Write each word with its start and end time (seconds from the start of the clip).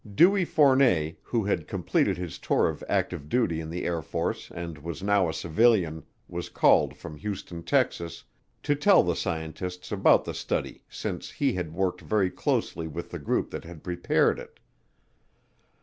Dewey 0.15 0.45
Fournet, 0.45 1.17
who 1.21 1.43
had 1.43 1.67
completed 1.67 2.17
his 2.17 2.39
tour 2.39 2.67
of 2.67 2.83
active 2.89 3.29
duty 3.29 3.59
in 3.61 3.69
the 3.69 3.85
Air 3.85 4.01
Force 4.01 4.49
and 4.49 4.79
was 4.79 5.03
now 5.03 5.29
a 5.29 5.33
civilian, 5.35 6.03
was 6.27 6.49
called 6.49 6.95
from 6.97 7.15
Houston, 7.17 7.61
Texas, 7.61 8.23
to 8.63 8.73
tell 8.73 9.03
the 9.03 9.15
scientists 9.15 9.91
about 9.91 10.25
the 10.25 10.33
study 10.33 10.81
since 10.89 11.29
he 11.29 11.53
had 11.53 11.75
worked 11.75 12.01
very 12.01 12.31
closely 12.31 12.87
with 12.87 13.11
the 13.11 13.19
group 13.19 13.51
that 13.51 13.63
had 13.63 13.83
prepared 13.83 14.39
it. 14.39 14.59